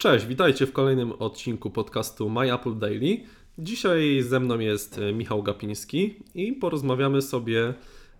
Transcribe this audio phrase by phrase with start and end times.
[0.00, 3.20] Cześć, witajcie w kolejnym odcinku podcastu My Apple Daily.
[3.58, 7.74] Dzisiaj ze mną jest e, Michał Gapiński i porozmawiamy sobie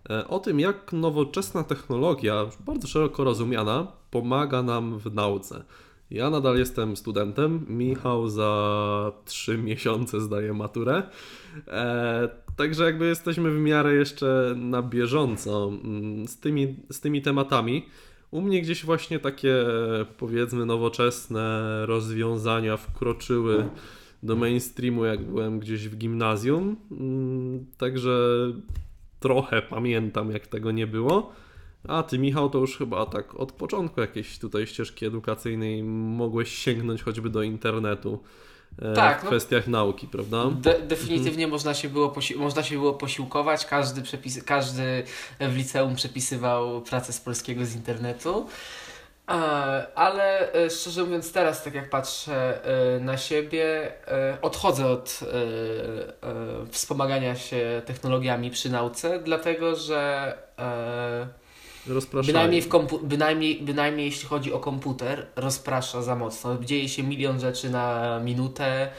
[0.09, 5.63] e, o tym, jak nowoczesna technologia, bardzo szeroko rozumiana, pomaga nam w nauce.
[6.11, 11.03] Ja nadal jestem studentem, Michał za 3 miesiące zdaje maturę.
[11.67, 17.85] E, także jakby jesteśmy w miarę jeszcze na bieżąco mm, z tymi, z tymi tematami.
[18.31, 19.65] U mnie gdzieś właśnie takie
[20.17, 23.69] powiedzmy nowoczesne rozwiązania wkroczyły
[24.23, 26.75] do mainstreamu, jak byłem gdzieś w gimnazjum.
[26.91, 28.11] Mm, także
[29.19, 31.31] trochę pamiętam, jak tego nie było.
[31.87, 37.03] A ty, Michał, to już chyba tak od początku jakiejś tutaj ścieżki edukacyjnej mogłeś sięgnąć
[37.03, 38.23] choćby do internetu.
[38.81, 40.45] E, tak, w no, kwestiach nauki, prawda?
[40.61, 41.49] De definitywnie mhm.
[41.49, 43.65] można, się było można się było posiłkować.
[43.65, 45.03] Każdy, przepis każdy
[45.39, 48.47] w liceum przepisywał pracę z polskiego z internetu.
[49.27, 49.33] E,
[49.95, 52.59] ale e, szczerze mówiąc, teraz, tak jak patrzę
[53.01, 53.91] na siebie,
[54.41, 55.19] odchodzę od
[56.71, 60.33] wspomagania się technologiami przy nauce, dlatego że
[62.33, 66.57] Bynajmniej, w kompu- bynajmniej, bynajmniej jeśli chodzi o komputer, rozprasza za mocno.
[66.63, 68.91] Dzieje się milion rzeczy na minutę,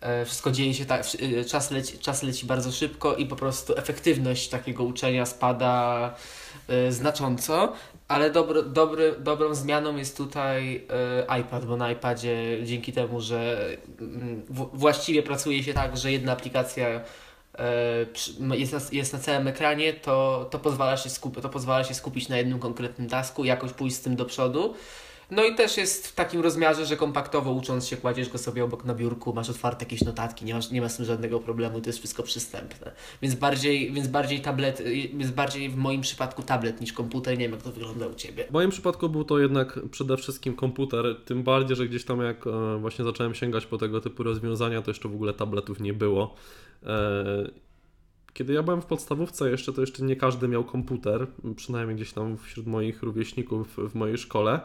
[0.00, 1.04] e, wszystko dzieje się tak,
[1.40, 6.14] e, czas leci, czas leci bardzo szybko i po prostu efektywność takiego uczenia spada
[6.68, 7.72] e, znacząco.
[8.08, 10.86] Ale dobry, dobry, dobrą zmianą jest tutaj
[11.40, 13.68] iPad, bo na iPadzie dzięki temu, że
[14.00, 17.00] mm, właściwie pracuje się tak, że jedna aplikacja
[18.54, 22.28] jest na, jest na całym ekranie, to, to, pozwala się skup, to pozwala się skupić
[22.28, 24.74] na jednym konkretnym tasku, jakoś pójść z tym do przodu.
[25.30, 28.84] No i też jest w takim rozmiarze, że kompaktowo ucząc się kładziesz go sobie obok
[28.84, 31.88] na biurku, masz otwarte jakieś notatki, nie, masz, nie ma z tym żadnego problemu, to
[31.88, 32.92] jest wszystko przystępne.
[33.22, 34.82] Więc bardziej, więc bardziej tablet,
[35.14, 38.44] więc bardziej w moim przypadku tablet niż komputer, nie wiem jak to wygląda u Ciebie.
[38.44, 42.46] W moim przypadku był to jednak przede wszystkim komputer, tym bardziej, że gdzieś tam jak
[42.46, 46.34] e, właśnie zacząłem sięgać po tego typu rozwiązania, to jeszcze w ogóle tabletów nie było.
[46.86, 47.50] E,
[48.32, 51.26] kiedy ja byłem w podstawówce jeszcze, to jeszcze nie każdy miał komputer,
[51.56, 54.60] przynajmniej gdzieś tam wśród moich rówieśników w mojej szkole.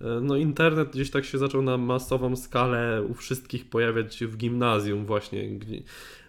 [0.00, 5.06] E, no internet gdzieś tak się zaczął na masową skalę u wszystkich pojawiać w gimnazjum
[5.06, 5.48] właśnie.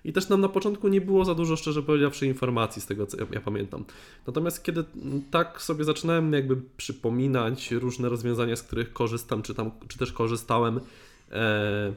[0.04, 3.18] I też nam na początku nie było za dużo, szczerze powiedziawszy, informacji z tego, co
[3.18, 3.86] ja, ja pamiętam.
[4.28, 4.84] Natomiast kiedy
[5.32, 10.80] tak sobie zaczynałem jakby przypominać różne rozwiązania, z których korzystam, czy, tam, czy też korzystałem
[11.32, 11.94] e,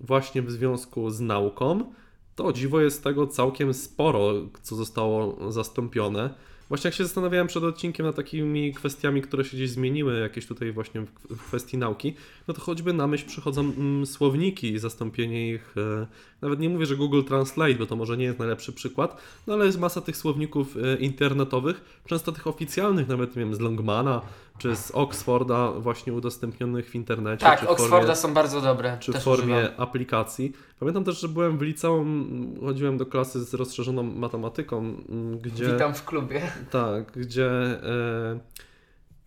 [0.00, 1.92] właśnie w związku z nauką,
[2.36, 6.34] to dziwo jest tego całkiem sporo, co zostało zastąpione.
[6.68, 10.72] Właśnie jak się zastanawiałem przed odcinkiem nad takimi kwestiami, które się gdzieś zmieniły, jakieś tutaj
[10.72, 12.14] właśnie w kwestii nauki,
[12.48, 16.06] no to choćby na myśl przychodzą mm, słowniki i zastąpienie ich, e,
[16.42, 19.66] nawet nie mówię, że Google Translate, bo to może nie jest najlepszy przykład, no ale
[19.66, 24.22] jest masa tych słowników e, internetowych, często tych oficjalnych, nawet nie wiem, z Longmana,
[24.58, 27.46] czy z Oxforda właśnie udostępnionych w internecie.
[27.46, 28.96] Tak, czy Oxforda formie, są bardzo dobre.
[29.00, 29.72] Czy w formie używam.
[29.76, 30.52] aplikacji.
[30.80, 34.94] Pamiętam też, że byłem w liceum, chodziłem do klasy z rozszerzoną matematyką,
[35.42, 35.72] gdzie...
[35.72, 36.42] Witam w klubie.
[36.70, 38.38] Tak, gdzie e,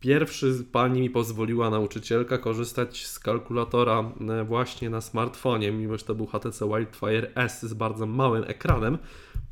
[0.01, 6.15] pierwszy pani mi pozwoliła nauczycielka korzystać z kalkulatora e, właśnie na smartfonie, mimo że to
[6.15, 8.97] był HTC Wildfire S z bardzo małym ekranem.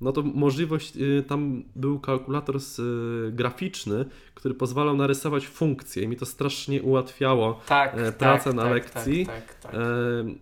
[0.01, 4.05] No to możliwość, y, tam był kalkulator y, graficzny,
[4.35, 8.73] który pozwalał narysować funkcje i mi to strasznie ułatwiało tak, e, pracę tak, na tak,
[8.73, 9.25] lekcji.
[9.25, 9.77] Tak, tak, e,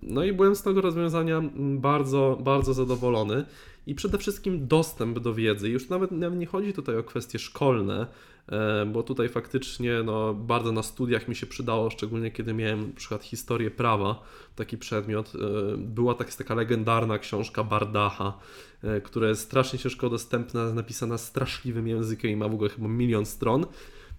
[0.02, 3.46] no i byłem z tego rozwiązania bardzo, bardzo zadowolony
[3.88, 5.70] i przede wszystkim dostęp do wiedzy.
[5.70, 8.08] Już nawet nie chodzi tutaj o kwestie szkolne,
[8.48, 12.96] e, bo tutaj faktycznie no, bardzo na studiach mi się przydało, szczególnie kiedy miałem na
[12.96, 14.24] przykład historię prawa,
[14.56, 15.34] taki przedmiot.
[15.78, 18.40] Była tak, taka legendarna książka Bardacha,
[18.84, 23.26] E, która jest strasznie ciężko dostępna, napisana straszliwym językiem i ma w ogóle chyba milion
[23.26, 23.66] stron.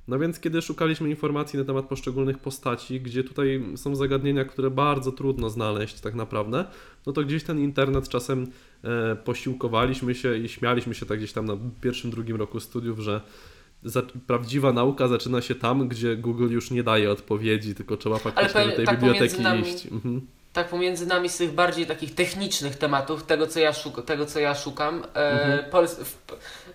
[0.08, 5.12] No więc kiedy szukaliśmy informacji na temat poszczególnych postaci, gdzie tutaj są zagadnienia, które bardzo
[5.12, 6.64] trudno znaleźć tak naprawdę,
[7.06, 8.46] no to gdzieś ten internet czasem
[8.84, 13.20] e, posiłkowaliśmy się i śmialiśmy się tak gdzieś tam na pierwszym, drugim roku studiów, że
[13.82, 18.66] za, prawdziwa nauka zaczyna się tam, gdzie Google już nie daje odpowiedzi, tylko trzeba faktycznie
[18.66, 19.62] do tej tak biblioteki nami...
[19.62, 19.86] iść.
[19.86, 24.26] Mhm tak pomiędzy nami z tych bardziej takich technicznych tematów, tego co ja, szuka, tego,
[24.26, 25.04] co ja szukam.
[25.14, 25.88] E, mhm.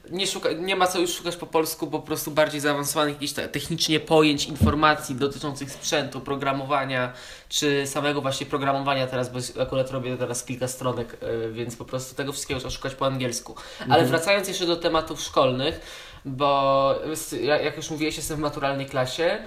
[0.10, 4.00] nie, szuka, nie ma co już szukać po polsku, po prostu bardziej zaawansowanych jakichś technicznie
[4.00, 7.14] pojęć, informacji dotyczących sprzętu, programowania,
[7.50, 12.16] czy samego właśnie programowania teraz, bo akurat robię teraz kilka stronek, e, więc po prostu
[12.16, 13.52] tego wszystkiego trzeba szukać po angielsku.
[13.52, 13.92] Mhm.
[13.92, 15.80] Ale wracając jeszcze do tematów szkolnych,
[16.26, 16.96] bo
[17.64, 19.40] jak już mówiłeś, jestem w maturalnej klasie,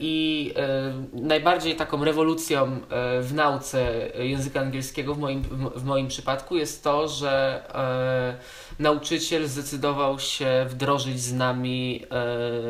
[0.00, 5.42] I e, najbardziej taką rewolucją e, w nauce języka angielskiego w moim,
[5.76, 12.04] w- moim przypadku jest to, że e, nauczyciel zdecydował się wdrożyć z nami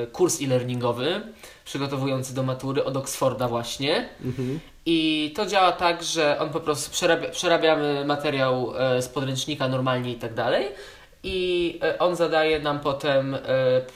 [0.02, 1.20] e, kurs e-learningowy
[1.64, 4.08] przygotowujący do matury od Oxforda właśnie.
[4.24, 4.60] Mhm.
[4.86, 10.12] I to działa tak, że on po prostu przerabia, przerabiamy materiał e, z podręcznika normalnie
[10.12, 10.66] i tak dalej.
[11.24, 13.40] I e, on zadaje nam potem e,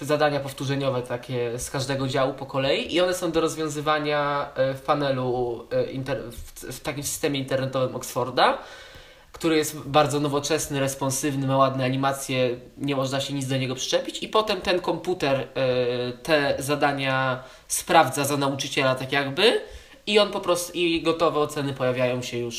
[0.01, 4.81] zadania powtórzeniowe takie z każdego działu po kolei i one są do rozwiązywania e, w
[4.81, 5.67] panelu
[6.63, 8.59] w, takim systemie internetowym Oxforda,
[9.33, 14.23] który jest bardzo nowoczesny, responsywny, ma ładne animacje, nie można się nic do niego przyczepić.
[14.23, 15.49] I potem ten komputer
[16.23, 19.61] te zadania sprawdza za nauczyciela tak jakby
[20.07, 22.57] i on po prostu i gotowe oceny pojawiają się już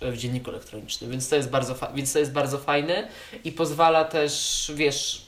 [0.00, 3.08] w dzienniku elektronicznym, więc to jest bardzo, fa- więc to jest bardzo fajne
[3.44, 5.22] i pozwala też, wiesz,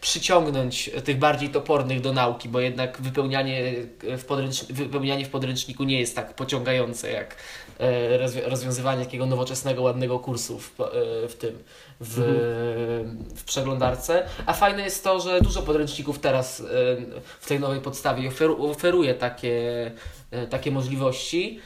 [0.00, 6.00] przyciągnąć tych bardziej topornych do nauki, bo jednak wypełnianie w, podręcz- wypełnianie w podręczniku nie
[6.00, 7.36] jest tak pociągające jak
[7.78, 10.84] e, rozwi- rozwiązywanie takiego nowoczesnego, ładnego kursu w, e,
[11.28, 11.58] w tym,
[12.00, 12.14] w,
[13.36, 14.26] w przeglądarce.
[14.46, 16.64] A fajne jest to, że dużo podręczników teraz e,
[17.40, 19.90] w tej nowej podstawie oferu- oferuje takie,
[20.30, 21.60] e, takie możliwości.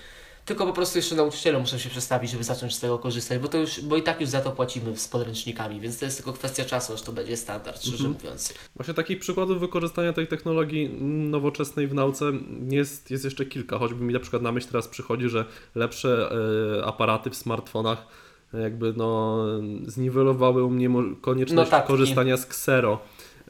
[0.44, 3.58] Tylko po prostu jeszcze nauczyciele muszą się przestawić, żeby zacząć z tego korzystać, bo to
[3.58, 6.64] już, bo i tak już za to płacimy z podręcznikami, więc to jest tylko kwestia
[6.64, 8.55] czasu, aż to będzie standard, szczerze mówiąc.
[8.76, 10.88] Właśnie takich przykładów wykorzystania tej technologii
[11.31, 12.25] nowoczesnej w nauce
[12.70, 13.79] jest, jest jeszcze kilka.
[13.79, 15.44] Choćby mi na przykład na myśl teraz przychodzi, że
[15.75, 16.31] lepsze
[16.81, 18.06] e, aparaty w smartfonach
[18.55, 19.38] e, jakby no,
[19.87, 20.88] zniwelowały u mnie
[21.20, 21.88] konieczność Notatki.
[21.88, 22.99] korzystania z Xero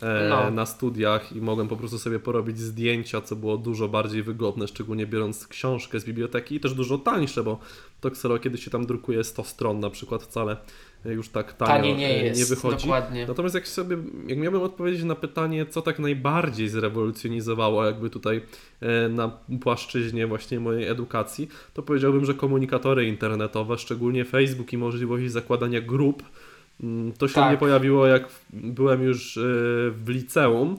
[0.02, 0.50] No.
[0.50, 5.06] na studiach i mogłem po prostu sobie porobić zdjęcia, co było dużo bardziej wygodne, szczególnie
[5.06, 7.58] biorąc książkę z biblioteki i też dużo tańsze, bo
[8.00, 10.56] to Xero kiedy się tam drukuje 100 stron na przykład wcale
[11.06, 12.76] e, już tak tanio Taniej nie e, jest, nie wychodzi.
[12.76, 13.26] dokładnie.
[13.26, 13.96] Natomiast jak sobie,
[14.26, 18.42] jak miałbym odpowiedzieć na pytanie, co tak najbardziej zrewolucjonizowało jakby tutaj
[18.80, 25.30] e, na płaszczyźnie właśnie mojej edukacji, to powiedziałbym, że komunikatory internetowe, szczególnie Facebook i możliwość
[25.30, 26.22] zakładania grup,
[27.18, 27.52] to się Tak.
[27.52, 29.40] nie pojawiło jak byłem już e,
[29.90, 30.78] w liceum.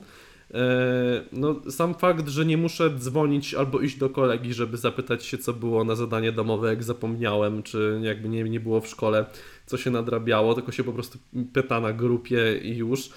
[0.53, 5.38] E, No, sam fakt, że nie muszę dzwonić albo iść do kolegi, żeby zapytać się,
[5.38, 9.25] co było na zadanie domowe, jak zapomniałem, czy jakby nie, nie było w szkole,
[9.65, 11.19] co się nadrabiało, tylko się po prostu
[11.53, 13.09] pyta na grupie i już.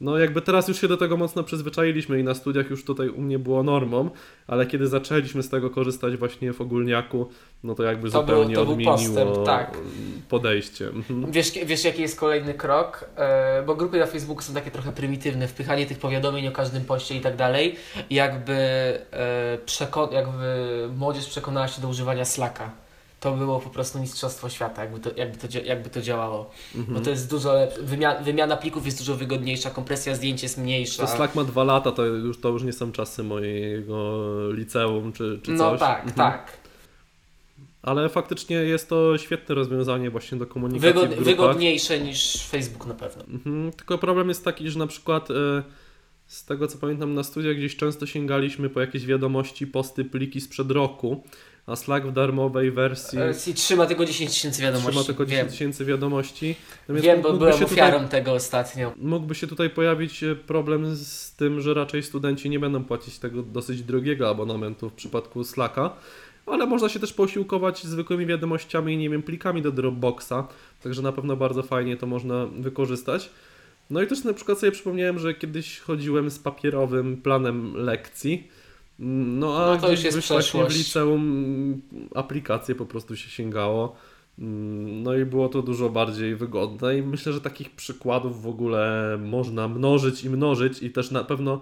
[0.00, 3.20] No, jakby teraz już się do tego mocno przyzwyczailiśmy i na studiach już tutaj u
[3.20, 4.10] mnie było normą,
[4.46, 7.28] ale kiedy zaczęliśmy z tego korzystać właśnie w ogólniaku,
[7.64, 9.78] no to jakby To był- zupełnie to był odmieniło postęp, tak.
[10.28, 10.88] podejście.
[10.88, 11.32] Mhm.
[11.32, 13.04] Wiesz, wiesz, jaki jest kolejny krok?
[13.16, 17.16] E, bo grupy na Facebooku są takie trochę prymitywne, wpychanie tych powiadomień o każdym poście
[17.16, 17.76] i tak dalej.
[18.10, 20.44] Jakby, e, przeko- jakby
[20.96, 22.70] młodzież przekonała się do używania Slacka.
[23.26, 26.50] To było po prostu mistrzostwo świata, jakby to, jakby to, jakby to działało.
[26.74, 27.82] Bo to jest dużo lepsze.
[27.82, 31.02] Wymia- wymiana plików jest dużo wygodniejsza, kompresja zdjęć jest mniejsza.
[31.06, 35.40] To Slack ma dwa lata, to już, to już nie są czasy mojego liceum czy,
[35.42, 35.80] czy no coś.
[35.80, 36.14] tak, Mhm.
[36.16, 36.52] tak.
[37.82, 43.24] Ale faktycznie jest to świetne rozwiązanie właśnie do komunikacji Wygod- wygodniejsze niż Facebook na pewno.
[43.24, 43.72] Mhm.
[43.72, 45.34] Tylko problem jest taki, że na przykład e,
[46.26, 50.70] z tego co pamiętam na studiach gdzieś często sięgaliśmy po jakieś wiadomości, posty, pliki sprzed
[50.70, 51.24] roku,
[51.66, 54.90] a Slack w darmowej wersji E, I trzyma tylko 10 tysięcy wiadomości.
[54.90, 56.56] trzyma tylko 10 Wiem, tysięcy wiadomości.
[56.88, 58.92] No więc Wiem bo byłem ofiarą tutaj, tego ostatnio.
[58.96, 63.42] mógłby się tutaj pojawić e, problem z tym, że raczej studenci nie będą płacić tego
[63.42, 65.90] dosyć drogiego abonamentu w przypadku Slacka.
[66.46, 70.32] Ale można się też posiłkować zwykłymi wiadomościami nie wiem, plikami do Dropboxa,
[70.82, 73.30] także na pewno bardzo fajnie to można wykorzystać.
[73.90, 78.48] No i też na przykład sobie przypomniałem, że kiedyś chodziłem z papierowym planem lekcji.
[78.98, 81.82] No a No to już jest w liceum
[82.14, 83.96] aplikacje po prostu się sięgało.
[84.38, 89.18] Mm, No i było to dużo bardziej wygodne i myślę, że takich przykładów w ogóle
[89.22, 91.60] można mnożyć i mnożyć i też na pewno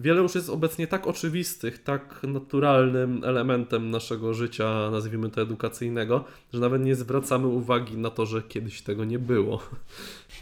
[0.00, 6.60] wiele już jest obecnie tak oczywistych, tak naturalnym elementem naszego życia, nazwijmy to edukacyjnego, że
[6.60, 9.60] nawet nie zwracamy uwagi na to, że kiedyś tego nie było.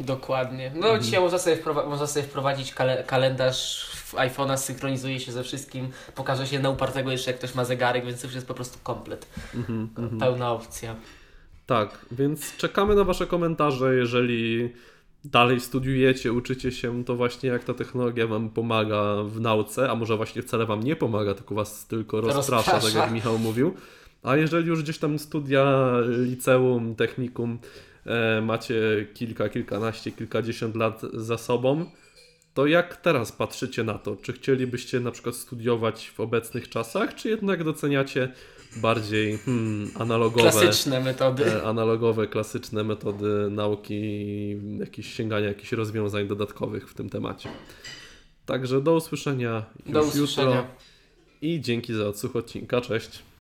[0.01, 0.71] Dokładnie.
[0.75, 1.03] No Mhm.
[1.03, 5.89] dzisiaj można sobie, wprowa- można sobie wprowadzić kale- kalendarz w iPhone'a, synchronizuje się ze wszystkim,
[6.15, 8.79] pokaże się na upartego jeszcze jak ktoś ma zegarek, więc to już jest po prostu
[8.83, 9.27] komplet.
[9.55, 10.19] Mhm, mhm.
[10.21, 10.95] Pełna opcja.
[11.67, 14.73] Tak, więc czekamy na Wasze komentarze, jeżeli
[15.25, 20.17] dalej studiujecie, uczycie się, to właśnie jak ta technologia Wam pomaga w nauce, a może
[20.17, 22.99] właśnie wcale Wam nie pomaga, tylko Was tylko rozprasza, tak Rozprasza.
[22.99, 23.75] jak Michał mówił.
[24.23, 27.59] A jeżeli już gdzieś tam studia, liceum, technikum
[28.07, 31.87] e, macie kilka, kilkanaście, kilkadziesiąt lat za sobą,
[32.59, 34.17] to jak teraz patrzycie na to?
[34.17, 38.33] Czy chcielibyście na przykład studiować w obecnych czasach, czy jednak doceniacie
[38.77, 41.45] bardziej hmm, analogowe Klasyczne metody.
[41.47, 44.01] e, analogowe, klasyczne metody nauki
[44.79, 47.49] jakieś sięgania jakichś rozwiązań dodatkowych w tym temacie.
[48.47, 50.57] Także do usłyszenia Do już usłyszenia.
[50.57, 50.75] jutro
[51.43, 52.81] i dzięki za odsłuch odcinka.
[52.81, 53.23] Cześć.